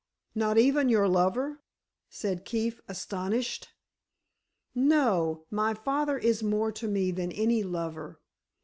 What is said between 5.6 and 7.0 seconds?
father is more to